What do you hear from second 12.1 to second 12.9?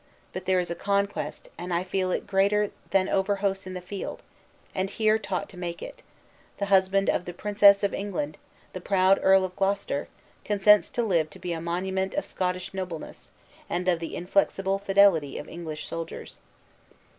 of Scottish